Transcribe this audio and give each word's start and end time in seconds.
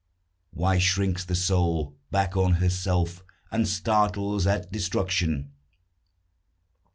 Why 0.49 0.79
shrinks 0.79 1.25
the 1.25 1.35
soul 1.35 1.95
Back 2.09 2.35
on 2.35 2.53
herself, 2.53 3.23
and 3.51 3.67
startles 3.67 4.47
at 4.47 4.71
destruction? 4.71 5.51